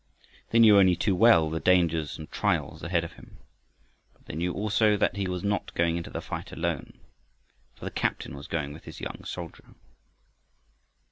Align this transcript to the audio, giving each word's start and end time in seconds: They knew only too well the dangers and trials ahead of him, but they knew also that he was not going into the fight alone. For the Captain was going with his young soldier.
They 0.49 0.57
knew 0.57 0.79
only 0.79 0.95
too 0.95 1.15
well 1.15 1.47
the 1.51 1.59
dangers 1.59 2.17
and 2.17 2.27
trials 2.31 2.81
ahead 2.81 3.03
of 3.03 3.13
him, 3.13 3.37
but 4.15 4.25
they 4.25 4.33
knew 4.33 4.51
also 4.51 4.97
that 4.97 5.15
he 5.15 5.27
was 5.29 5.43
not 5.43 5.71
going 5.75 5.95
into 5.95 6.09
the 6.09 6.21
fight 6.21 6.51
alone. 6.51 6.99
For 7.75 7.85
the 7.85 7.91
Captain 7.91 8.35
was 8.35 8.47
going 8.47 8.73
with 8.73 8.85
his 8.85 8.99
young 8.99 9.23
soldier. 9.23 9.75